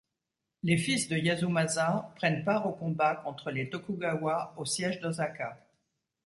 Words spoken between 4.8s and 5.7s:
d'Osaka.